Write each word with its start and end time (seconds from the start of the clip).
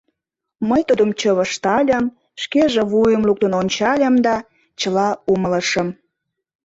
Мый 0.69 0.81
тудым 0.89 1.09
чывыштальым, 1.19 2.05
шкеже 2.41 2.81
вуйым 2.91 3.21
луктын 3.27 3.53
ончальым 3.61 4.15
да... 4.25 4.35
чыла 4.79 5.09
умылышым. 5.31 5.87